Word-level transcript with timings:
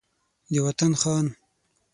د 0.51 0.55
وطن 0.65 0.91
خان 1.01 1.25